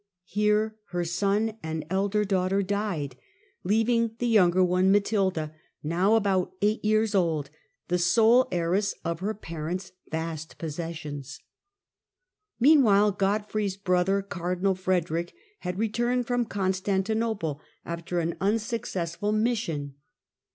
[0.25, 3.15] Here her son and elder daughter died,
[3.63, 7.51] leaving the younger one, Matilda, now about eight years old,
[7.87, 11.39] the sole heiress of her parent's vast possessions.
[12.59, 19.37] Meanwhile Godfrey's brother cardinal Frederick had returned from Constantinople after an unsuccessful Digitized by VjOOQIC
[19.37, 19.95] 40 HlLDEBRAliD mission.